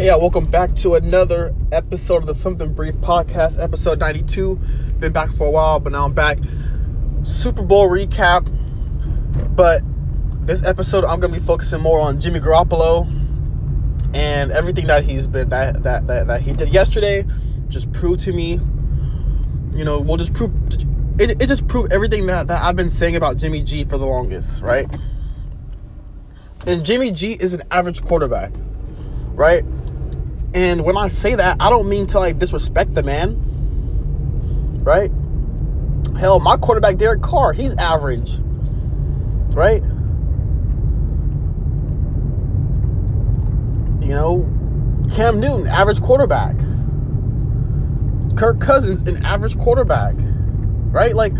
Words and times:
Yeah, 0.00 0.14
welcome 0.14 0.46
back 0.46 0.76
to 0.76 0.94
another 0.94 1.52
episode 1.72 2.18
of 2.18 2.26
the 2.28 2.34
Something 2.34 2.72
Brief 2.72 2.94
podcast, 2.98 3.60
episode 3.60 3.98
92. 3.98 4.54
Been 5.00 5.10
back 5.12 5.28
for 5.28 5.48
a 5.48 5.50
while, 5.50 5.80
but 5.80 5.90
now 5.90 6.04
I'm 6.04 6.12
back. 6.12 6.38
Super 7.24 7.62
Bowl 7.62 7.90
recap. 7.90 8.46
But 9.56 9.82
this 10.46 10.64
episode, 10.64 11.04
I'm 11.04 11.18
going 11.18 11.34
to 11.34 11.40
be 11.40 11.44
focusing 11.44 11.80
more 11.80 11.98
on 11.98 12.20
Jimmy 12.20 12.38
Garoppolo 12.38 13.08
and 14.14 14.52
everything 14.52 14.86
that 14.86 15.02
he's 15.02 15.26
been, 15.26 15.48
that, 15.48 15.82
that, 15.82 16.06
that, 16.06 16.28
that 16.28 16.42
he 16.42 16.52
did 16.52 16.68
yesterday 16.68 17.24
just 17.66 17.90
proved 17.90 18.20
to 18.20 18.32
me, 18.32 18.60
you 19.72 19.84
know, 19.84 19.98
we'll 19.98 20.16
just 20.16 20.32
prove, 20.32 20.52
it, 21.18 21.42
it 21.42 21.48
just 21.48 21.66
proved 21.66 21.92
everything 21.92 22.26
that, 22.26 22.46
that 22.46 22.62
I've 22.62 22.76
been 22.76 22.90
saying 22.90 23.16
about 23.16 23.36
Jimmy 23.36 23.62
G 23.62 23.82
for 23.82 23.98
the 23.98 24.06
longest, 24.06 24.62
right? 24.62 24.86
And 26.68 26.84
Jimmy 26.84 27.10
G 27.10 27.32
is 27.32 27.52
an 27.52 27.62
average 27.72 28.04
quarterback, 28.04 28.52
right? 29.32 29.64
And 30.54 30.84
when 30.84 30.96
I 30.96 31.08
say 31.08 31.34
that, 31.34 31.56
I 31.60 31.70
don't 31.70 31.88
mean 31.88 32.06
to 32.08 32.18
like 32.18 32.38
disrespect 32.38 32.94
the 32.94 33.02
man, 33.02 33.36
right? 34.82 35.10
Hell, 36.18 36.40
my 36.40 36.56
quarterback 36.56 36.96
Derek 36.96 37.22
Carr, 37.22 37.52
he's 37.52 37.74
average, 37.76 38.38
right? 39.54 39.82
You 44.02 44.14
know, 44.14 44.48
Cam 45.14 45.38
Newton, 45.38 45.66
average 45.68 46.00
quarterback. 46.00 46.56
Kirk 48.36 48.60
Cousins, 48.60 49.02
an 49.02 49.24
average 49.24 49.58
quarterback, 49.58 50.14
right? 50.92 51.14
Like, 51.14 51.32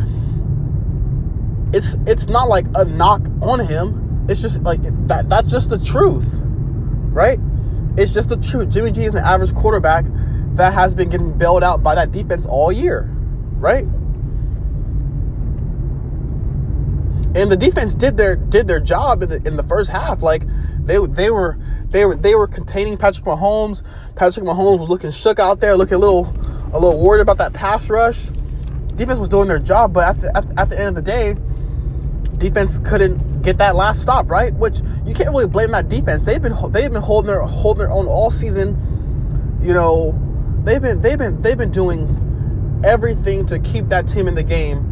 it's 1.72 1.94
it's 2.06 2.26
not 2.26 2.48
like 2.48 2.66
a 2.74 2.84
knock 2.84 3.22
on 3.40 3.60
him. 3.60 4.26
It's 4.28 4.42
just 4.42 4.62
like 4.62 4.82
that. 5.06 5.28
That's 5.28 5.48
just 5.48 5.70
the 5.70 5.78
truth, 5.78 6.40
right? 6.42 7.38
It's 7.98 8.12
just 8.12 8.28
the 8.28 8.36
truth. 8.36 8.70
Jimmy 8.70 8.92
G 8.92 9.04
is 9.06 9.14
an 9.14 9.24
average 9.24 9.52
quarterback 9.54 10.04
that 10.54 10.72
has 10.72 10.94
been 10.94 11.08
getting 11.08 11.36
bailed 11.36 11.64
out 11.64 11.82
by 11.82 11.96
that 11.96 12.12
defense 12.12 12.46
all 12.46 12.70
year, 12.70 13.08
right? 13.56 13.82
And 17.34 17.50
the 17.50 17.56
defense 17.56 17.96
did 17.96 18.16
their 18.16 18.36
did 18.36 18.68
their 18.68 18.78
job 18.78 19.24
in 19.24 19.30
the 19.30 19.42
in 19.44 19.56
the 19.56 19.64
first 19.64 19.90
half. 19.90 20.22
Like 20.22 20.44
they 20.80 21.04
they 21.06 21.30
were 21.30 21.58
they 21.90 22.04
were 22.04 22.14
they 22.14 22.36
were 22.36 22.46
containing 22.46 22.96
Patrick 22.96 23.26
Mahomes. 23.26 23.82
Patrick 24.14 24.46
Mahomes 24.46 24.78
was 24.78 24.88
looking 24.88 25.10
shook 25.10 25.40
out 25.40 25.58
there, 25.58 25.76
looking 25.76 25.94
a 25.94 25.98
little 25.98 26.32
a 26.72 26.78
little 26.78 27.00
worried 27.00 27.20
about 27.20 27.38
that 27.38 27.52
pass 27.52 27.90
rush. 27.90 28.26
Defense 28.94 29.18
was 29.18 29.28
doing 29.28 29.48
their 29.48 29.58
job, 29.58 29.92
but 29.92 30.04
at 30.04 30.20
the, 30.20 30.36
at, 30.36 30.58
at 30.58 30.70
the 30.70 30.78
end 30.78 30.96
of 30.96 31.04
the 31.04 31.10
day, 31.10 31.36
defense 32.38 32.78
couldn't 32.78 33.37
get 33.42 33.58
that 33.58 33.76
last 33.76 34.02
stop, 34.02 34.30
right? 34.30 34.52
Which 34.54 34.80
you 35.04 35.14
can't 35.14 35.30
really 35.30 35.46
blame 35.46 35.70
that 35.72 35.88
defense. 35.88 36.24
They've 36.24 36.40
been 36.40 36.54
they've 36.70 36.90
been 36.90 37.02
holding 37.02 37.28
their 37.28 37.40
holding 37.42 37.80
their 37.80 37.90
own 37.90 38.06
all 38.06 38.30
season. 38.30 39.58
You 39.62 39.72
know, 39.72 40.18
they've 40.64 40.82
been 40.82 41.00
they've 41.00 41.18
been 41.18 41.40
they've 41.42 41.58
been 41.58 41.70
doing 41.70 42.82
everything 42.84 43.46
to 43.46 43.58
keep 43.58 43.88
that 43.88 44.06
team 44.06 44.28
in 44.28 44.34
the 44.34 44.42
game. 44.42 44.84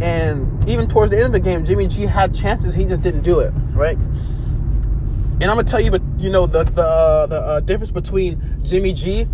And 0.00 0.68
even 0.68 0.88
towards 0.88 1.10
the 1.10 1.18
end 1.18 1.26
of 1.26 1.32
the 1.32 1.40
game, 1.40 1.64
Jimmy 1.64 1.86
G 1.86 2.02
had 2.02 2.34
chances, 2.34 2.74
he 2.74 2.84
just 2.84 3.02
didn't 3.02 3.22
do 3.22 3.40
it, 3.40 3.52
right? 3.72 3.96
And 3.96 5.44
I'm 5.44 5.56
gonna 5.56 5.64
tell 5.64 5.80
you, 5.80 5.90
but 5.90 6.02
you 6.18 6.30
know 6.30 6.46
the 6.46 6.64
the 6.64 6.82
uh, 6.82 7.26
the 7.26 7.40
uh, 7.40 7.60
difference 7.60 7.90
between 7.90 8.60
Jimmy 8.64 8.92
G 8.92 9.26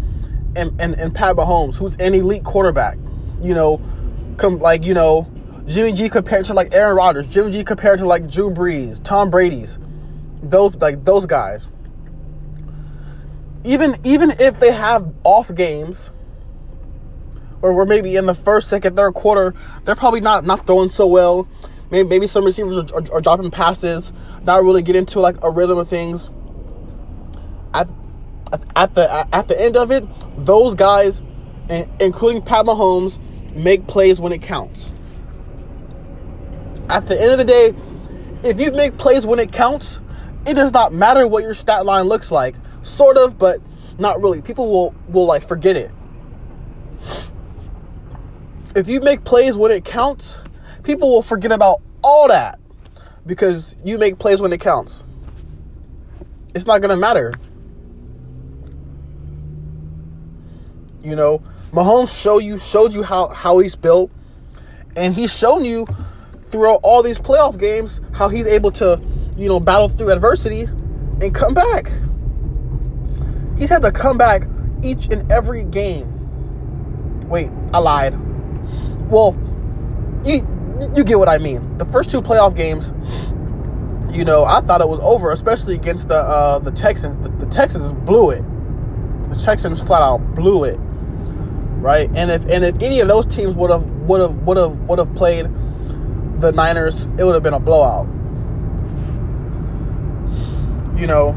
and, 0.57 0.79
and 0.81 0.95
and 0.95 1.15
Pat 1.15 1.37
Mahomes, 1.37 1.77
who's 1.77 1.95
an 1.97 2.15
elite 2.15 2.45
quarterback. 2.45 2.99
You 3.41 3.55
know, 3.55 3.81
come 4.37 4.59
like 4.59 4.85
you 4.85 4.95
know 4.95 5.27
Jimmy 5.69 5.93
G 5.93 6.09
compared 6.09 6.47
to 6.47 6.55
like 6.55 6.73
Aaron 6.73 6.97
Rodgers, 6.97 7.27
Jimmy 7.27 7.53
G 7.53 7.63
compared 7.63 7.99
to 7.99 8.07
like 8.07 8.27
Drew 8.27 8.51
Brees, 8.51 9.03
Tom 9.05 9.29
Brady's, 9.29 9.79
those 10.43 10.75
like 10.77 11.05
those 11.05 11.27
guys. 11.27 11.69
Even 13.65 13.95
even 14.03 14.33
if 14.41 14.59
they 14.61 14.73
have 14.73 15.13
off 15.25 15.55
games, 15.55 16.11
or 17.61 17.75
we're 17.75 17.85
maybe 17.85 18.17
in 18.17 18.25
the 18.25 18.35
first, 18.35 18.69
second, 18.69 18.97
third 18.97 19.13
quarter, 19.13 19.55
they're 19.85 19.95
probably 19.95 20.23
not 20.23 20.45
not 20.45 20.67
throwing 20.67 20.89
so 20.89 21.07
well. 21.07 21.47
Maybe 21.91 22.09
maybe 22.09 22.27
some 22.27 22.47
receivers 22.47 22.79
are, 22.79 22.97
are, 22.97 23.17
are 23.17 23.21
dropping 23.21 23.51
passes, 23.51 24.11
not 24.45 24.63
really 24.63 24.81
get 24.81 24.97
into 24.97 25.21
like 25.21 25.37
a 25.45 25.51
rhythm 25.51 25.77
of 25.77 25.89
things. 25.89 26.31
At, 27.75 27.89
at 28.75 28.95
the 28.95 29.29
at 29.35 29.49
the 29.49 29.61
end 29.61 29.77
of 29.77 29.91
it, 29.91 30.05
those 30.35 30.75
guys, 30.75 31.21
including 32.01 32.41
Pat 32.41 32.65
Mahomes, 32.65 33.21
make 33.55 33.87
plays 33.87 34.19
when 34.19 34.33
it 34.33 34.41
counts 34.41 34.95
at 36.89 37.07
the 37.07 37.21
end 37.21 37.33
of 37.33 37.39
the 37.39 37.45
day, 37.45 37.75
if 38.43 38.61
you 38.61 38.71
make 38.73 38.97
plays 38.97 39.27
when 39.27 39.39
it 39.39 39.53
counts, 39.53 40.01
it 40.47 40.55
does 40.55 40.73
not 40.73 40.93
matter 40.93 41.27
what 41.27 41.43
your 41.43 41.55
stat 41.55 41.85
line 41.85 42.05
looks 42.07 42.31
like. 42.31 42.55
Sort 42.83 43.17
of, 43.19 43.39
but 43.39 43.59
not 43.99 44.21
really. 44.23 44.41
People 44.41 44.71
will 44.71 44.95
will 45.09 45.27
like 45.27 45.43
forget 45.43 45.77
it. 45.77 45.91
If 48.75 48.89
you 48.89 49.01
make 49.01 49.25
plays 49.25 49.57
when 49.57 49.71
it 49.71 49.85
counts, 49.85 50.39
people 50.83 51.11
will 51.11 51.23
forget 51.23 51.53
about 51.53 51.83
all 52.03 52.29
that 52.29 52.59
because 53.27 53.75
you 53.85 53.99
make 53.99 54.19
plays 54.19 54.41
when 54.41 54.53
it 54.53 54.61
counts. 54.61 55.05
It's 56.55 56.67
not 56.67 56.81
going 56.81 56.91
to 56.91 56.97
matter. 56.97 57.35
You 61.03 61.17
know, 61.17 61.43
Mahomes 61.73 62.17
show 62.17 62.39
you 62.39 62.59
showed 62.59 62.93
you 62.93 63.03
how 63.03 63.29
how 63.29 63.59
he's 63.59 63.77
built 63.77 64.11
and 64.97 65.15
he's 65.15 65.33
shown 65.33 65.65
you 65.65 65.87
throughout 66.51 66.81
all 66.83 67.03
these 67.03 67.19
playoff 67.19 67.59
games 67.59 68.01
how 68.15 68.29
he's 68.29 68.47
able 68.47 68.71
to, 68.73 69.01
you 69.37 69.49
know, 69.49 69.61
battle 69.61 69.89
through 69.89 70.11
adversity 70.11 70.63
and 71.21 71.35
come 71.35 71.55
back. 71.55 71.91
He's 73.59 73.71
had 73.71 73.83
to 73.83 73.91
come 73.91 74.17
back 74.17 74.45
each 74.83 75.07
and 75.09 75.31
every 75.33 75.65
game. 75.65 76.15
Wait, 77.29 77.51
I 77.73 77.79
lied. 77.79 78.15
Well, 79.11 79.37
you 80.25 80.47
you 80.95 81.05
get 81.05 81.19
what 81.19 81.29
I 81.29 81.39
mean. 81.39 81.77
The 81.79 81.85
first 81.87 82.11
two 82.11 82.23
playoff 82.23 82.57
games, 82.57 82.93
you 84.17 84.25
know, 84.25 84.45
I 84.45 84.61
thought 84.61 84.81
it 84.81 84.89
was 84.89 85.01
over, 85.01 85.33
especially 85.33 85.75
against 85.75 86.09
the 86.09 86.17
uh, 86.17 86.59
the 86.61 86.71
Texans. 86.71 87.17
The, 87.23 87.31
the 87.45 87.47
Texans 87.47 87.93
blew 87.93 88.31
it. 88.31 88.43
The 89.31 89.37
Texans 89.37 89.83
flat 89.83 90.03
out 90.03 90.19
blew 90.35 90.65
it, 90.65 90.79
right? 91.81 92.09
And 92.17 92.31
if 92.31 92.45
and 92.49 92.65
if 92.65 92.81
any 92.81 93.01
of 93.01 93.09
those 93.09 93.27
teams 93.27 93.55
would 93.55 93.71
have 93.71 93.85
would 93.85 94.21
have 94.21 94.35
would 94.43 94.57
have 94.57 94.79
would 94.81 94.99
have 94.99 95.15
played 95.15 95.47
the 96.41 96.53
Niners, 96.53 97.07
it 97.19 97.25
would 97.25 97.35
have 97.35 97.43
been 97.43 97.55
a 97.55 97.61
blowout. 97.61 98.07
You 100.97 101.07
know, 101.07 101.31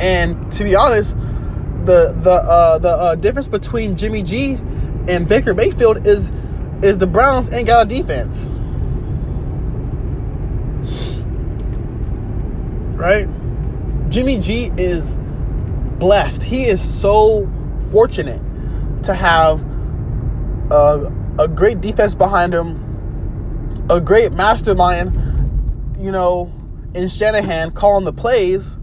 and 0.00 0.50
to 0.52 0.64
be 0.64 0.74
honest, 0.74 1.16
the 1.84 2.14
the 2.18 2.32
uh, 2.32 2.78
the 2.78 2.88
uh, 2.88 3.14
difference 3.14 3.48
between 3.48 3.96
Jimmy 3.96 4.22
G 4.22 4.58
and 5.08 5.28
Baker 5.28 5.54
Mayfield 5.54 6.06
is 6.06 6.30
is 6.82 6.98
the 6.98 7.06
Browns 7.06 7.52
ain't 7.54 7.66
got 7.66 7.86
a 7.86 7.88
defense, 7.88 8.50
right? 12.96 13.26
Jimmy 14.10 14.38
G 14.38 14.70
is 14.76 15.16
blessed. 15.98 16.42
He 16.42 16.64
is 16.64 16.80
so 16.80 17.50
fortunate 17.90 18.40
to 19.04 19.14
have 19.14 19.64
a, 20.70 21.12
a 21.38 21.48
great 21.48 21.80
defense 21.80 22.14
behind 22.14 22.54
him 22.54 22.93
a 23.90 24.00
great 24.00 24.32
mastermind, 24.32 25.12
you 25.98 26.10
know, 26.10 26.52
in 26.94 27.08
Shanahan 27.08 27.70
calling 27.72 28.04
the 28.04 28.12
plays. 28.12 28.78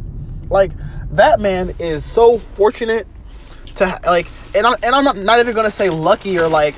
Like 0.50 0.72
that 1.12 1.40
man 1.40 1.74
is 1.80 2.06
so 2.06 2.38
fortunate 2.38 3.08
to 3.76 4.00
like, 4.06 4.28
and 4.54 4.68
I'm 4.68 4.76
and 4.84 4.96
I'm 4.96 5.04
not, 5.04 5.18
not 5.18 5.40
even 5.40 5.56
gonna 5.56 5.72
say 5.72 5.90
lucky 5.90 6.40
or 6.40 6.48
like, 6.48 6.76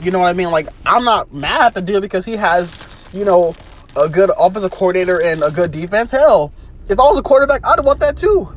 you 0.00 0.10
know 0.10 0.18
what 0.20 0.28
I 0.28 0.32
mean. 0.34 0.50
Like 0.50 0.68
I'm 0.84 1.04
not 1.04 1.32
mad 1.32 1.66
at 1.66 1.74
the 1.74 1.82
deal 1.82 2.00
because 2.00 2.24
he 2.24 2.36
has, 2.36 2.76
you 3.12 3.24
know, 3.24 3.54
a 3.96 4.08
good 4.08 4.30
offensive 4.36 4.70
coordinator 4.70 5.20
and 5.20 5.42
a 5.42 5.50
good 5.50 5.70
defense. 5.70 6.10
Hell, 6.10 6.52
if 6.88 7.00
I 7.00 7.02
was 7.02 7.18
a 7.18 7.22
quarterback, 7.22 7.64
I'd 7.66 7.80
want 7.80 8.00
that 8.00 8.16
too. 8.16 8.52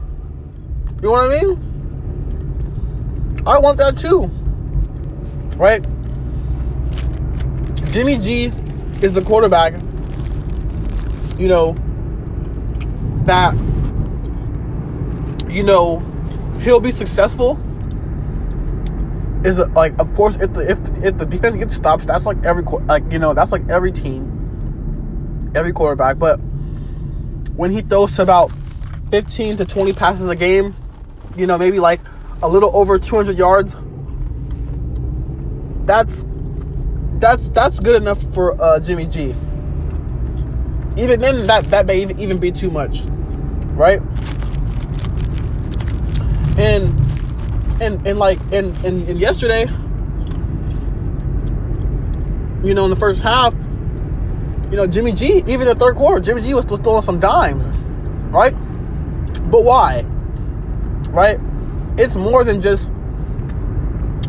You 1.02 1.02
know 1.04 1.12
what 1.12 1.32
I 1.32 1.42
mean? 1.42 1.66
I 3.48 3.58
want 3.58 3.78
that 3.78 3.98
too. 3.98 4.30
Right? 5.58 5.82
Jimmy 7.92 8.18
G 8.18 8.52
is 9.02 9.14
the 9.14 9.22
quarterback, 9.22 9.74
you 11.38 11.48
know, 11.48 11.74
that, 13.26 13.54
you 15.50 15.64
know, 15.64 16.00
he'll 16.62 16.80
be 16.80 16.92
successful. 16.92 17.60
Is 19.46 19.58
like, 19.58 19.98
of 20.00 20.14
course, 20.16 20.36
if 20.36 20.52
the 20.54 20.70
if 20.70 20.80
if 21.02 21.18
the 21.18 21.26
defense 21.26 21.56
gets 21.56 21.74
stops, 21.74 22.06
that's 22.06 22.26
like 22.26 22.44
every 22.44 22.64
like 22.64 23.10
you 23.10 23.20
know 23.20 23.34
that's 23.34 23.54
like 23.54 23.70
every 23.70 23.92
team, 23.94 25.52
every 25.56 25.72
quarterback. 25.72 26.20
But 26.20 26.42
when 27.56 27.72
he 27.72 27.82
throws 27.82 28.18
to 28.18 28.24
about 28.24 28.52
fifteen 29.12 29.56
to 29.56 29.64
twenty 29.64 29.94
passes 29.94 30.28
a 30.28 30.36
game, 30.36 30.76
you 31.38 31.48
know, 31.48 31.58
maybe 31.58 31.80
like 31.80 32.02
a 32.44 32.50
little 32.50 32.76
over 32.76 33.00
two 33.00 33.16
hundred 33.16 33.38
yards, 33.38 33.78
that's 35.86 36.26
that's 37.20 37.50
that's 37.50 37.80
good 37.80 38.02
enough 38.02 38.22
for 38.34 38.60
uh, 38.62 38.80
Jimmy 38.80 39.06
G. 39.06 39.36
Even 40.98 41.20
then, 41.20 41.48
that 41.48 41.70
that 41.72 41.86
may 41.86 42.02
even 42.02 42.38
be 42.38 42.52
too 42.52 42.70
much, 42.70 43.02
right? 43.74 44.00
And 46.58 46.90
and 47.82 48.06
and 48.08 48.18
like 48.18 48.40
and 48.54 48.76
and, 48.86 49.08
and 49.08 49.20
yesterday, 49.20 49.62
you 52.66 52.74
know, 52.74 52.86
in 52.86 52.90
the 52.90 52.98
first 52.98 53.22
half, 53.22 53.54
you 54.72 54.78
know, 54.78 54.88
Jimmy 54.88 55.12
G, 55.12 55.44
even 55.48 55.68
the 55.68 55.76
third 55.76 55.96
quarter, 55.96 56.20
Jimmy 56.20 56.42
G 56.42 56.54
was, 56.54 56.66
was 56.66 56.80
throwing 56.80 57.04
some 57.04 57.20
dimes, 57.20 57.64
right? 58.32 58.54
But 59.50 59.64
why? 59.64 60.02
Right? 61.10 61.38
It's 61.98 62.16
more 62.16 62.44
than 62.44 62.62
just 62.62 62.92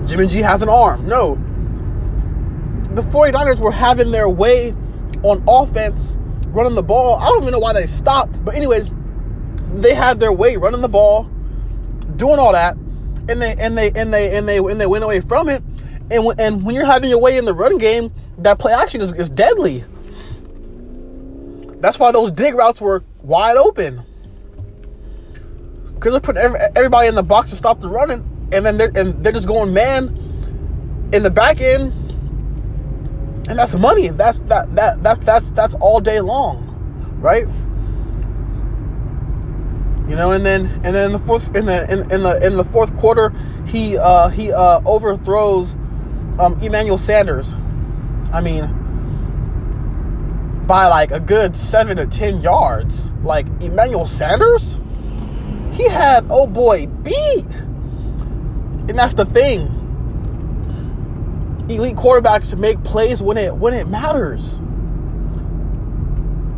Jimmy 0.06 0.26
G 0.26 0.38
has 0.38 0.62
an 0.62 0.69
arm. 0.69 1.06
No. 1.06 1.38
The 2.94 3.02
49ers 3.02 3.60
were 3.60 3.72
having 3.72 4.10
their 4.10 4.28
way 4.28 4.75
on 5.22 5.42
offense, 5.46 6.16
running 6.48 6.75
the 6.75 6.82
ball. 6.82 7.19
I 7.19 7.26
don't 7.26 7.42
even 7.42 7.52
know 7.52 7.58
why 7.58 7.72
they 7.72 7.87
stopped. 7.87 8.44
But, 8.44 8.54
anyways, 8.56 8.92
they 9.75 9.94
had 9.94 10.19
their 10.19 10.32
way 10.32 10.56
running 10.56 10.81
the 10.81 10.88
ball, 10.88 11.25
doing 12.16 12.38
all 12.38 12.52
that, 12.52 12.76
and 13.28 13.40
they 13.40 13.54
and 13.58 13.78
they 13.78 13.92
and 13.92 14.12
they 14.12 14.37
and 14.37 14.48
they 14.48 14.58
and 14.58 14.81
they 14.81 14.87
went 14.87 15.04
away 15.04 15.20
from 15.20 15.48
it. 15.48 15.62
And 16.10 16.25
when, 16.25 16.40
and 16.40 16.64
when 16.64 16.75
you're 16.75 16.87
having 16.87 17.08
your 17.08 17.20
way 17.20 17.37
in 17.37 17.44
the 17.44 17.54
run 17.54 17.78
game, 17.78 18.12
that 18.38 18.58
play 18.58 18.72
action 18.72 19.00
is, 19.00 19.12
is 19.12 19.31
deadly. 19.31 19.84
That's 21.81 21.98
why 21.98 22.10
those 22.10 22.32
dig 22.32 22.54
routes 22.54 22.81
were 22.81 23.04
wide 23.22 23.56
open. 23.56 24.02
Because 25.94 26.19
putting 26.20 26.42
every, 26.42 26.58
everybody 26.75 27.08
in 27.08 27.14
the 27.14 27.22
box 27.22 27.50
to 27.50 27.56
stop 27.56 27.81
the 27.81 27.88
running, 27.88 28.48
and 28.52 28.66
then 28.66 28.76
they're, 28.76 28.90
and 28.96 29.22
they're 29.22 29.32
just 29.32 29.46
going 29.46 29.72
man 29.72 30.08
in 31.12 31.22
the 31.22 31.31
back 31.31 31.60
end, 31.60 31.92
and 33.50 33.58
that's 33.58 33.75
money. 33.75 34.08
That's 34.08 34.38
that 34.41 34.75
that 34.76 35.02
that 35.02 35.20
that's 35.23 35.50
that's 35.50 35.75
all 35.75 36.00
day 36.00 36.20
long, 36.20 36.69
right? 37.20 37.49
You 40.08 40.14
know, 40.14 40.31
and 40.31 40.47
then 40.47 40.67
and 40.85 40.94
then 40.94 41.06
in 41.06 41.12
the 41.12 41.19
fourth 41.19 41.56
in 41.56 41.67
the 41.67 41.82
in, 41.93 42.12
in 42.12 42.23
the 42.23 42.47
in 42.47 42.56
the 42.56 42.62
fourth 42.62 42.97
quarter, 42.97 43.35
he 43.67 43.99
uh, 43.99 44.29
he 44.29 44.52
uh, 44.52 44.81
overthrows 44.87 45.75
um, 46.38 46.58
Emmanuel 46.62 46.97
Sanders. 46.97 47.52
I 48.32 48.41
mean, 48.41 48.69
by 50.69 50.87
like 50.87 51.11
a 51.11 51.19
good 51.19 51.56
seven 51.56 51.97
to 51.97 52.06
ten 52.06 52.41
yards. 52.41 53.11
Like 53.25 53.49
Emmanuel 53.61 54.06
Sanders, 54.06 54.79
he 55.73 55.88
had 55.88 56.25
oh 56.31 56.47
boy 56.47 56.87
beat, 56.87 57.47
and 57.50 58.91
that's 58.91 59.14
the 59.14 59.25
thing. 59.25 59.80
Elite 61.76 61.96
quarterbacks 61.96 62.50
to 62.50 62.56
make 62.56 62.82
plays 62.84 63.22
when 63.22 63.37
it 63.37 63.55
when 63.55 63.75
it 63.75 63.88
matters. 63.88 64.61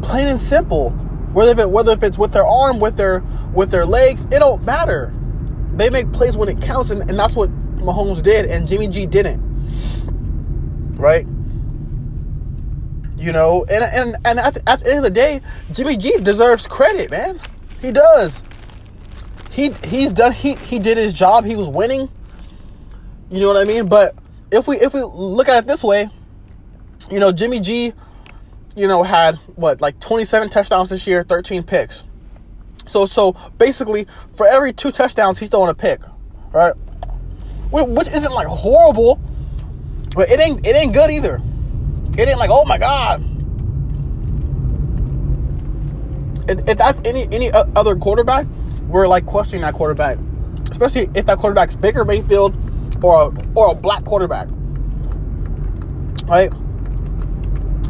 Plain 0.03 0.29
and 0.29 0.41
simple. 0.41 0.91
Whether 1.33 1.53
if 1.53 1.59
it, 1.59 1.71
whether 1.71 1.93
if 1.93 2.03
it's 2.03 2.19
with 2.19 2.33
their 2.33 2.47
arm, 2.47 2.81
with 2.81 2.97
their 2.97 3.21
with 3.55 3.71
their 3.71 3.87
legs, 3.87 4.25
it 4.27 4.39
don't 4.41 4.65
matter. 4.65 5.15
They 5.75 5.89
make 5.91 6.13
plays 6.13 6.37
when 6.37 6.49
it 6.49 6.61
counts, 6.61 6.91
and, 6.91 7.01
and 7.03 7.19
that's 7.19 7.35
what 7.35 7.51
Mahomes 7.79 8.23
did, 8.23 8.47
and 8.47 8.69
Jimmy 8.69 8.89
G 8.89 9.07
didn't. 9.07 9.41
Right? 10.97 11.27
You 13.17 13.33
know, 13.33 13.65
and 13.71 13.85
and 13.85 14.17
and 14.25 14.39
at 14.39 14.55
the, 14.55 14.69
at 14.69 14.83
the 14.83 14.91
end 14.91 14.99
of 14.99 15.05
the 15.05 15.11
day, 15.11 15.41
Jimmy 15.73 15.97
G 15.97 16.19
deserves 16.19 16.67
credit, 16.67 17.11
man. 17.11 17.41
He 17.81 17.91
does. 17.91 18.43
He 19.51 19.71
he's 19.85 20.11
done. 20.11 20.33
He 20.33 20.55
he 20.55 20.79
did 20.79 20.99
his 20.99 21.13
job. 21.13 21.45
He 21.45 21.57
was 21.57 21.69
winning. 21.69 22.11
You 23.31 23.41
know 23.41 23.49
what 23.49 23.57
I 23.57 23.65
mean? 23.65 23.89
But 23.89 24.15
if 24.53 24.69
we 24.69 24.79
if 24.79 24.95
we 24.95 25.03
look 25.03 25.49
at 25.49 25.65
it 25.65 25.67
this 25.67 25.83
way, 25.83 26.09
you 27.11 27.19
know, 27.19 27.33
Jimmy 27.33 27.59
G, 27.59 27.93
you 28.77 28.87
know, 28.87 29.03
had 29.03 29.37
what 29.57 29.81
like 29.81 29.99
27 29.99 30.51
touchdowns 30.51 30.91
this 30.91 31.07
year, 31.07 31.23
13 31.23 31.63
picks. 31.63 32.05
So 32.87 33.07
so 33.07 33.33
basically, 33.57 34.07
for 34.37 34.47
every 34.47 34.73
two 34.73 34.93
touchdowns, 34.93 35.39
he's 35.39 35.49
throwing 35.49 35.71
a 35.71 35.75
pick, 35.75 36.01
right? 36.53 36.75
Which 37.71 38.09
isn't 38.09 38.33
like 38.33 38.47
horrible, 38.47 39.19
but 40.15 40.29
it 40.29 40.39
ain't 40.39 40.65
it 40.67 40.77
ain't 40.77 40.93
good 40.93 41.11
either. 41.11 41.41
It 42.19 42.29
ain't 42.29 42.39
like 42.39 42.51
oh 42.53 42.67
my 42.67 42.77
god. 42.77 43.25
If, 46.49 46.77
that's 46.77 47.01
any 47.07 47.27
any 47.33 47.51
other 47.53 47.97
quarterback, 47.97 48.47
we're 48.89 49.09
like 49.09 49.25
questioning 49.25 49.63
that 49.63 49.73
quarterback, 49.73 50.19
especially 50.71 51.09
if 51.15 51.25
that 51.25 51.39
quarterback's 51.39 51.75
Baker 51.75 52.05
Mayfield 52.05 52.55
or 53.03 53.25
a, 53.25 53.59
or 53.59 53.73
a 53.73 53.75
black 53.75 54.05
quarterback, 54.05 54.49
right? 56.27 56.53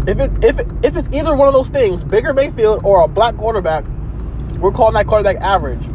If 0.06 0.18
it 0.18 0.44
if 0.44 0.58
it, 0.58 0.66
if 0.82 0.96
it's 0.96 1.08
either 1.12 1.36
one 1.36 1.48
of 1.48 1.54
those 1.54 1.68
things, 1.68 2.04
Baker 2.04 2.34
Mayfield 2.34 2.84
or 2.84 3.02
a 3.02 3.08
black 3.08 3.36
quarterback, 3.36 3.84
we're 4.58 4.72
calling 4.72 4.94
that 4.94 5.06
quarterback 5.06 5.36
average, 5.36 5.86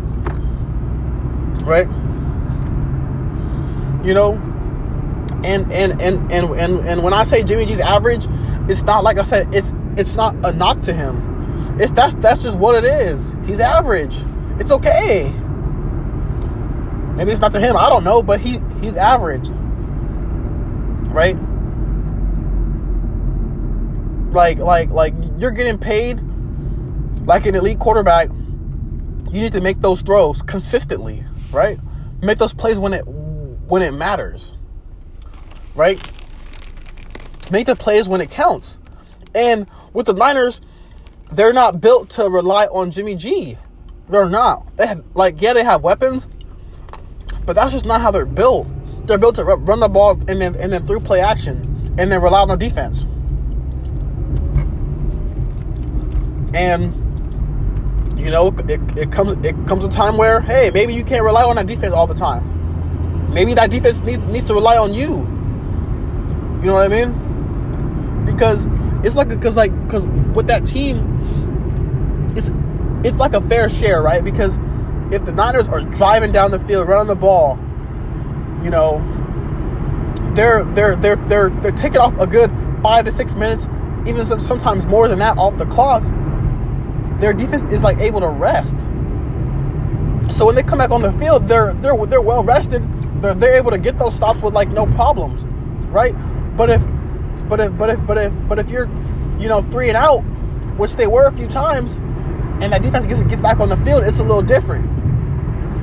right? 1.64 1.88
You 4.06 4.14
know, 4.14 4.34
and 5.44 5.72
and 5.72 6.02
and 6.02 6.32
and 6.32 6.50
and 6.56 6.80
and 6.88 7.04
when 7.04 7.14
I 7.14 7.24
say 7.24 7.44
Jimmy 7.44 7.66
G's 7.66 7.80
average, 7.82 8.28
it's 8.70 8.84
not 8.84 9.04
like 9.04 9.18
I 9.18 9.24
said. 9.24 9.54
It's 9.54 9.74
it's 9.98 10.14
not 10.14 10.36
a 10.46 10.54
knock 10.54 10.82
to 10.82 10.94
him. 10.94 11.78
It's 11.80 11.92
that's 11.92 12.14
that's 12.16 12.42
just 12.42 12.58
what 12.58 12.76
it 12.76 12.86
is. 12.86 13.34
He's 13.46 13.60
average. 13.60 14.16
It's 14.60 14.72
okay. 14.72 15.34
Maybe 17.18 17.32
it's 17.32 17.42
not 17.42 17.52
to 17.54 17.60
him. 17.60 17.76
I 17.76 17.90
don't 17.90 18.04
know, 18.04 18.22
but 18.22 18.40
he 18.40 18.60
he's 18.80 18.96
average, 18.96 19.50
right? 21.10 21.36
Like 24.32 24.60
like 24.60 24.92
like 24.92 25.16
you're 25.40 25.50
getting 25.50 25.80
paid 25.80 26.22
like 27.26 27.48
an 27.48 27.56
elite 27.56 27.80
quarterback. 27.80 28.30
You 28.30 29.42
need 29.42 29.52
to 29.54 29.62
make 29.62 29.82
those 29.82 30.02
throws 30.02 30.44
consistently, 30.44 31.26
right? 31.52 31.80
Make 32.22 32.38
those 32.38 32.54
plays 32.54 32.78
when 32.78 32.94
it 32.94 33.02
when 33.02 33.82
it 33.82 33.96
matters, 33.96 34.54
right? 35.74 36.00
Make 37.50 37.66
the 37.66 37.76
plays 37.76 38.08
when 38.08 38.22
it 38.22 38.30
counts. 38.30 38.78
And 39.34 39.66
with 39.92 40.06
the 40.06 40.14
Niners, 40.14 40.62
they're 41.32 41.52
not 41.52 41.82
built 41.82 42.12
to 42.12 42.30
rely 42.30 42.68
on 42.68 42.92
Jimmy 42.92 43.16
G. 43.16 43.58
They're 44.08 44.30
not. 44.30 44.78
They 44.78 44.86
have 44.86 45.04
like 45.16 45.42
yeah, 45.42 45.54
they 45.54 45.64
have 45.64 45.82
weapons, 45.82 46.28
but 47.48 47.56
that's 47.56 47.72
just 47.72 47.86
not 47.86 48.02
how 48.02 48.12
they're 48.12 48.26
built. 48.26 48.68
They're 49.08 49.18
built 49.18 49.36
to 49.36 49.46
run 49.46 49.80
the 49.80 49.88
ball 49.88 50.12
and 50.28 50.42
then 50.42 50.54
and 50.56 50.72
then 50.72 50.86
through 50.86 51.00
play 51.00 51.22
action 51.22 51.62
and 51.98 52.12
then 52.12 52.22
rely 52.22 52.42
on 52.42 52.50
their 52.50 52.58
defense. 52.58 53.04
And 56.54 56.94
you 58.20 58.30
know, 58.30 58.54
it, 58.68 58.82
it 58.98 59.12
comes 59.14 59.44
it 59.46 59.56
comes 59.66 59.86
a 59.86 59.88
time 59.88 60.18
where 60.18 60.42
hey, 60.42 60.72
maybe 60.74 60.94
you 60.94 61.06
can't 61.06 61.24
rely 61.24 61.44
on 61.44 61.56
that 61.56 61.68
defense 61.68 61.94
all 61.94 62.06
the 62.06 62.14
time. 62.14 63.34
Maybe 63.34 63.54
that 63.54 63.72
defense 63.72 64.02
needs 64.02 64.26
needs 64.26 64.46
to 64.46 64.54
rely 64.54 64.78
on 64.78 64.94
you. 64.94 65.26
You 66.60 66.68
know 66.68 66.74
what 66.74 66.92
I 66.92 67.06
mean? 67.06 68.26
Because 68.26 68.68
it's 69.06 69.16
like 69.16 69.30
because 69.30 69.56
like 69.56 69.72
because 69.86 70.06
with 70.36 70.48
that 70.48 70.66
team, 70.66 71.18
it's 72.36 72.52
it's 73.08 73.20
like 73.20 73.34
a 73.34 73.42
fair 73.42 73.70
share, 73.70 74.02
right? 74.02 74.22
Because 74.22 74.60
if 75.12 75.26
the 75.26 75.32
Niners 75.32 75.68
are 75.70 75.82
driving 75.82 76.32
down 76.32 76.52
the 76.52 76.60
field, 76.60 76.88
running 76.88 77.08
the 77.08 77.16
ball, 77.16 77.58
you 78.64 78.70
know, 78.70 79.04
they're 80.34 80.64
they're 80.64 80.96
they're 80.96 81.16
they're 81.16 81.50
they're 81.50 81.72
taking 81.72 82.00
off 82.00 82.18
a 82.20 82.28
good 82.28 82.52
five 82.82 83.06
to 83.06 83.12
six 83.12 83.36
minutes, 83.36 83.68
even 84.06 84.26
sometimes 84.40 84.86
more 84.86 85.08
than 85.08 85.20
that 85.20 85.38
off 85.38 85.58
the 85.58 85.66
clock. 85.66 86.04
Their 87.20 87.34
defense 87.34 87.74
is 87.74 87.82
like 87.82 87.98
able 87.98 88.20
to 88.20 88.30
rest. 88.30 88.78
So 90.32 90.46
when 90.46 90.56
they 90.56 90.64
come 90.64 90.80
back 90.80 90.92
on 90.92 91.02
the 91.02 91.14
field, 91.14 91.48
they're 91.48 91.74
they're 91.74 92.06
they're 92.06 92.22
well 92.22 92.44
rested. 92.44 92.84
They're 93.22 93.34
they're 93.34 93.58
able 93.58 93.72
to 93.72 93.80
get 93.80 93.98
those 93.98 94.16
stops 94.16 94.42
with 94.42 94.54
like 94.54 94.70
no 94.70 94.86
problems, 94.86 95.44
right? 95.90 96.14
But 96.56 96.70
if 96.70 96.82
but 97.50 97.60
if 97.60 97.78
but 97.78 97.90
if 97.90 98.06
but 98.06 98.18
if 98.18 98.48
but 98.48 98.60
if 98.60 98.70
you're 98.70 98.88
you 99.40 99.48
know 99.48 99.62
three 99.64 99.88
and 99.88 99.98
out, 99.98 100.20
which 100.78 100.96
they 100.96 101.08
were 101.08 101.26
a 101.26 101.32
few 101.32 101.48
times, 101.48 101.98
and 102.62 102.74
that 102.74 102.82
defense 102.82 103.06
gets 103.06 103.22
gets 103.24 103.42
back 103.42 103.60
on 103.60 103.70
the 103.70 103.78
field, 103.78 104.04
it's 104.04 104.20
a 104.20 104.24
little 104.24 104.42
different 104.42 104.98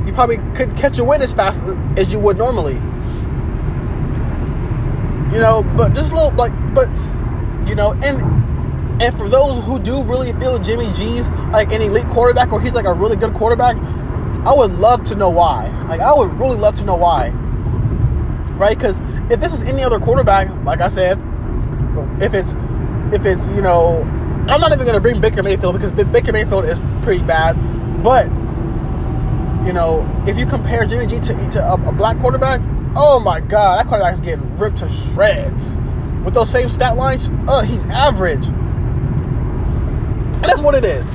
you 0.06 0.12
probably 0.12 0.36
could 0.54 0.76
catch 0.76 0.98
a 0.98 1.04
win 1.04 1.22
as 1.22 1.32
fast 1.32 1.64
as 1.96 2.12
you 2.12 2.18
would 2.18 2.36
normally. 2.36 2.74
You 5.34 5.40
know, 5.40 5.62
but 5.76 5.94
just 5.94 6.12
a 6.12 6.14
little 6.14 6.32
like, 6.32 6.52
but 6.74 6.88
you 7.66 7.74
know, 7.74 7.92
and 8.04 9.02
and 9.02 9.16
for 9.16 9.28
those 9.28 9.64
who 9.64 9.78
do 9.78 10.02
really 10.02 10.32
feel 10.34 10.58
Jimmy 10.58 10.92
G's 10.92 11.28
like 11.50 11.72
an 11.72 11.82
elite 11.82 12.06
quarterback 12.08 12.52
or 12.52 12.60
he's 12.60 12.74
like 12.74 12.84
a 12.84 12.92
really 12.92 13.16
good 13.16 13.34
quarterback, 13.34 13.76
I 14.46 14.54
would 14.54 14.72
love 14.72 15.04
to 15.04 15.14
know 15.14 15.30
why. 15.30 15.68
Like, 15.88 16.00
I 16.00 16.12
would 16.12 16.32
really 16.34 16.56
love 16.56 16.74
to 16.76 16.84
know 16.84 16.94
why. 16.94 17.30
Right? 18.56 18.76
Because 18.78 19.00
if 19.30 19.40
this 19.40 19.52
is 19.52 19.62
any 19.64 19.82
other 19.82 19.98
quarterback, 19.98 20.48
like 20.64 20.80
I 20.80 20.88
said, 20.88 21.18
if 22.20 22.34
it's 22.34 22.54
if 23.12 23.24
it's 23.24 23.48
you 23.50 23.62
know, 23.62 24.04
I'm 24.46 24.60
not 24.60 24.72
even 24.72 24.86
gonna 24.86 25.00
bring 25.00 25.20
Baker 25.20 25.42
Mayfield 25.42 25.74
because 25.74 25.90
Baker 25.92 26.32
Mayfield 26.32 26.66
is 26.66 26.78
pretty 27.02 27.24
bad, 27.24 27.54
but 28.02 28.26
you 29.66 29.72
know, 29.72 30.06
if 30.26 30.38
you 30.38 30.44
compare 30.44 30.84
Jimmy 30.84 31.06
G 31.06 31.18
to, 31.20 31.50
to 31.50 31.64
a, 31.64 31.74
a, 31.74 31.92
black 31.92 32.18
quarterback, 32.20 32.60
oh 32.94 33.18
my 33.18 33.40
God, 33.40 33.78
that 33.78 33.86
quarterback 33.86 34.12
is 34.12 34.20
getting 34.20 34.58
ripped 34.58 34.76
to 34.78 34.88
shreds. 34.90 35.76
With 36.22 36.34
those 36.34 36.50
same 36.50 36.68
stat 36.68 36.96
lines, 36.96 37.30
uh, 37.48 37.62
he's 37.62 37.82
average. 37.86 38.46
And 40.34 40.44
that's 40.44 40.60
what 40.60 40.74
it 40.74 40.84
is. 40.84 41.10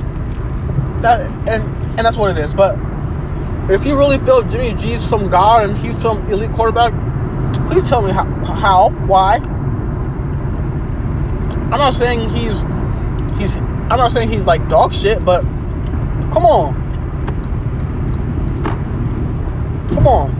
That 1.02 1.20
and 1.48 1.62
and 1.96 1.98
that's 1.98 2.16
what 2.16 2.36
it 2.36 2.38
is. 2.38 2.52
But 2.52 2.76
if 3.70 3.84
you 3.86 3.96
really 3.96 4.18
feel 4.18 4.42
Jimmy 4.42 4.74
G's 4.74 5.00
some 5.08 5.28
god 5.28 5.68
and 5.68 5.76
he's 5.76 5.96
some 5.98 6.26
elite 6.28 6.50
quarterback, 6.50 6.92
please 7.70 7.88
tell 7.88 8.02
me 8.02 8.10
how, 8.10 8.24
how 8.44 8.90
why. 9.06 9.36
I'm 11.72 11.78
not 11.78 11.94
saying 11.94 12.30
he's 12.30 12.60
he's 13.40 13.56
I'm 13.56 13.98
not 13.98 14.12
saying 14.12 14.28
he's 14.28 14.46
like 14.46 14.68
dog 14.68 14.92
shit, 14.92 15.24
but 15.24 15.42
come 16.32 16.44
on. 16.44 16.74
Come 19.88 20.06
on. 20.06 20.30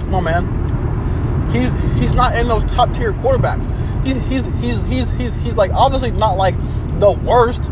Come 0.00 0.14
on, 0.14 0.24
man. 0.24 1.50
He's 1.52 1.72
he's 2.00 2.14
not 2.14 2.36
in 2.36 2.48
those 2.48 2.64
top 2.64 2.92
tier 2.94 3.12
quarterbacks. 3.12 3.68
He's 4.04 4.16
he's 4.26 4.46
he's 4.60 4.82
he's 4.82 5.08
he's 5.10 5.34
he's 5.36 5.56
like 5.56 5.70
obviously 5.72 6.10
not 6.10 6.36
like 6.36 6.56
the 6.98 7.12
worst 7.12 7.70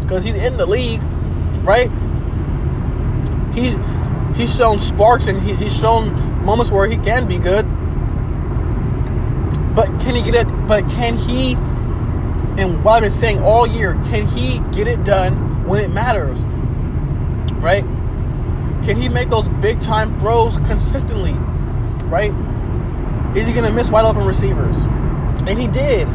because 0.00 0.24
he's 0.24 0.36
in 0.36 0.56
the 0.56 0.66
league, 0.66 1.02
right? 1.62 1.90
He's 3.52 3.76
he's 4.36 4.54
shown 4.54 4.78
sparks 4.78 5.26
and 5.26 5.42
he, 5.42 5.54
he's 5.54 5.76
shown 5.76 6.44
moments 6.44 6.70
where 6.70 6.88
he 6.88 6.96
can 6.96 7.26
be 7.26 7.38
good. 7.38 7.66
But 9.74 9.86
can 10.00 10.14
he 10.14 10.22
get 10.22 10.46
it? 10.46 10.66
But 10.66 10.88
can 10.88 11.18
he? 11.18 11.56
And 12.58 12.82
what 12.82 12.94
I've 12.94 13.02
been 13.02 13.10
saying 13.10 13.40
all 13.40 13.66
year, 13.66 13.94
can 14.04 14.26
he 14.26 14.60
get 14.70 14.88
it 14.88 15.04
done 15.04 15.66
when 15.66 15.80
it 15.80 15.90
matters? 15.90 16.40
Right? 17.56 17.84
Can 18.84 18.96
he 19.00 19.08
make 19.08 19.30
those 19.30 19.48
big 19.60 19.80
time 19.80 20.18
throws 20.18 20.56
consistently? 20.58 21.32
Right? 22.08 22.32
Is 23.36 23.46
he 23.46 23.52
going 23.52 23.66
to 23.66 23.72
miss 23.72 23.90
wide 23.90 24.04
open 24.04 24.24
receivers? 24.24 24.78
And 25.46 25.58
he 25.58 25.66
did. 25.66 26.08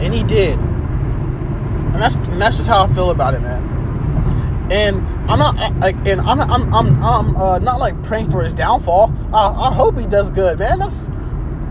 And 0.00 0.12
he 0.12 0.22
did. 0.22 0.58
And 0.58 1.94
that's 1.94 2.16
and 2.16 2.40
that's 2.40 2.56
just 2.56 2.68
how 2.68 2.84
I 2.84 2.92
feel 2.92 3.10
about 3.10 3.34
it, 3.34 3.40
man. 3.40 4.68
And 4.70 5.00
I'm 5.30 5.38
not 5.38 5.56
like, 5.80 5.96
and 6.06 6.20
I'm 6.20 6.38
not, 6.38 6.50
I'm 6.50 6.72
I'm 6.74 7.02
I'm 7.02 7.36
uh, 7.36 7.58
not 7.58 7.80
like 7.80 8.00
praying 8.02 8.30
for 8.30 8.42
his 8.42 8.52
downfall. 8.52 9.12
I, 9.32 9.48
I 9.48 9.72
hope 9.72 9.98
he 9.98 10.06
does 10.06 10.30
good, 10.30 10.58
man. 10.58 10.78
That's, 10.78 11.08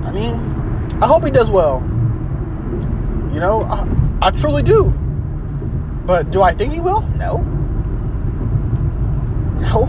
I 0.04 0.12
mean, 0.12 0.34
I 1.02 1.08
hope 1.08 1.24
he 1.24 1.30
does 1.30 1.52
well. 1.52 1.80
You 3.38 3.41
know, 3.41 3.62
I, 3.65 3.86
I 4.20 4.32
truly 4.32 4.63
do. 4.63 4.86
But 6.08 6.32
do 6.32 6.41
I 6.41 6.53
think 6.53 6.74
he 6.74 6.79
will? 6.79 7.01
No. 7.20 7.38
No. 9.62 9.86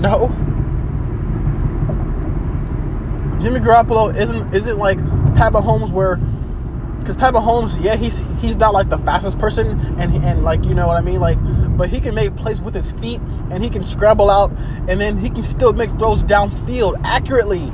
No. 0.00 0.26
Jimmy 3.38 3.60
Garoppolo 3.60 4.12
isn't 4.16 4.52
isn't 4.52 4.76
like 4.76 4.98
Pat 5.36 5.52
Mahomes 5.52 5.92
where 5.92 6.16
because 6.98 7.14
Pat 7.14 7.32
Mahomes, 7.32 7.80
yeah, 7.80 7.94
he's 7.94 8.16
he's 8.40 8.56
not 8.56 8.74
like 8.74 8.88
the 8.88 8.98
fastest 8.98 9.38
person, 9.38 9.78
and 10.00 10.12
and 10.24 10.42
like 10.42 10.64
you 10.64 10.74
know 10.74 10.88
what 10.88 10.96
I 10.96 11.00
mean, 11.00 11.20
like, 11.20 11.38
but 11.76 11.88
he 11.88 12.00
can 12.00 12.12
make 12.12 12.34
plays 12.34 12.60
with 12.60 12.74
his 12.74 12.90
feet, 12.90 13.20
and 13.52 13.62
he 13.62 13.70
can 13.70 13.86
scramble 13.86 14.30
out, 14.30 14.50
and 14.88 15.00
then 15.00 15.16
he 15.16 15.30
can 15.30 15.44
still 15.44 15.72
make 15.72 15.90
throws 15.90 16.24
downfield 16.24 17.00
accurately, 17.04 17.70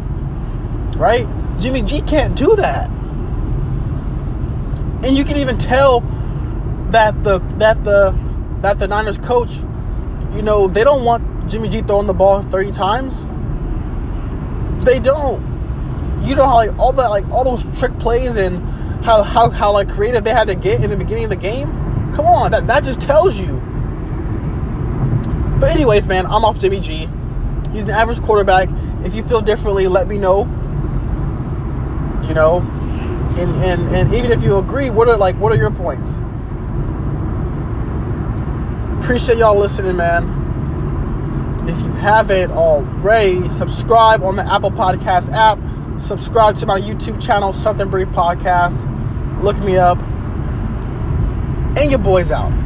right? 0.99 1.26
Jimmy 1.59 1.83
G 1.83 2.01
can't 2.01 2.37
do 2.37 2.57
that, 2.57 2.89
and 5.05 5.17
you 5.17 5.25
can 5.25 5.37
even 5.37 5.59
tell 5.59 6.01
that 6.91 7.25
the 7.25 7.39
that 7.59 7.85
the 7.85 8.17
that 8.61 8.79
the 8.79 8.89
Niners 8.89 9.19
coach, 9.19 9.57
you 10.35 10.43
know, 10.43 10.67
they 10.67 10.85
don't 10.85 11.05
want 11.05 11.49
Jimmy 11.51 11.69
G 11.69 11.83
throwing 11.83 12.07
the 12.07 12.15
ball 12.15 12.43
thirty 12.43 12.71
times. 12.71 13.25
They 14.85 14.99
don't. 14.99 15.43
You 16.25 16.35
know 16.35 16.45
how 16.45 16.57
like 16.57 16.79
all 16.79 16.93
that 16.93 17.09
like 17.09 17.29
all 17.31 17.45
those 17.45 17.65
trick 17.79 17.99
plays 17.99 18.37
and 18.37 18.59
how 19.05 19.23
how 19.23 19.51
how 19.51 19.73
like 19.73 19.89
creative 19.89 20.25
they 20.25 20.31
had 20.31 20.49
to 20.49 20.55
get 20.55 20.83
in 20.83 20.91
the 20.91 20.97
beginning 20.97 21.25
of 21.25 21.31
the 21.31 21.37
game. 21.37 21.69
Come 22.15 22.27
on, 22.27 22.51
that 22.53 22.67
that 22.67 22.85
just 22.85 23.01
tells 23.01 23.37
you. 23.37 23.61
But 25.61 25.71
anyways, 25.71 26.07
man, 26.07 26.27
I'm 26.27 26.45
off 26.45 26.59
Jimmy 26.59 26.81
G. 26.81 27.09
He's 27.73 27.85
an 27.85 27.91
average 27.91 28.23
quarterback. 28.23 28.69
If 29.05 29.15
you 29.15 29.23
feel 29.23 29.41
differently, 29.41 29.89
let 29.89 30.09
me 30.09 30.17
know. 30.17 30.45
You 32.28 32.35
know, 32.35 32.59
and 33.38 33.54
and 33.57 33.88
and 33.88 34.14
even 34.14 34.33
if 34.33 34.43
you 34.43 34.59
agree, 34.59 34.90
what 34.90 35.09
are 35.09 35.16
like 35.16 35.37
what 35.37 35.52
are 35.52 35.57
your 35.57 35.71
points? 35.71 36.11
Appreciate 39.04 39.38
y'all 39.38 39.59
listening, 39.59 39.97
man. 39.97 40.43
If 41.69 41.78
you 41.81 41.93
haven't 41.93 42.52
already, 42.52 43.49
subscribe 43.50 44.23
on 44.23 44.37
the 44.37 44.50
Apple 44.50 44.71
Podcast 44.71 45.33
app. 45.33 45.59
Subscribe 46.00 46.57
to 46.57 46.66
my 46.66 46.81
YouTube 46.81 47.25
channel, 47.25 47.52
Something 47.52 47.88
Brief 47.90 48.09
Podcast. 48.09 48.90
Look 49.43 49.59
me 49.61 49.76
up. 49.76 49.99
And 51.78 51.90
your 51.90 51.99
boys 51.99 52.31
out. 52.31 52.63